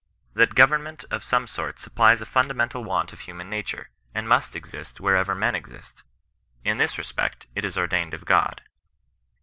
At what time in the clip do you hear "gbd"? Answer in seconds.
8.25-8.61